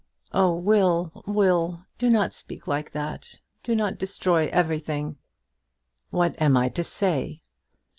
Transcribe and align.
"Oh, 0.33 0.55
Will, 0.55 1.11
Will, 1.27 1.85
do 1.99 2.09
not 2.09 2.33
speak 2.33 2.65
like 2.65 2.89
that. 2.89 3.39
Do 3.61 3.75
not 3.75 3.99
destroy 3.99 4.47
everything." 4.49 5.17
"What 6.09 6.33
am 6.41 6.57
I 6.57 6.69
to 6.69 6.83
say?" 6.83 7.43